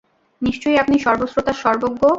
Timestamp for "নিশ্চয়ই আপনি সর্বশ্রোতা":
0.41-1.53